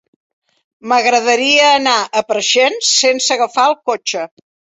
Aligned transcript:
M'agradaria 0.93 1.67
anar 1.73 1.93
a 2.05 2.23
Preixens 2.29 2.89
sense 3.03 3.37
agafar 3.37 3.67
el 3.73 3.77
cotxe. 3.91 4.25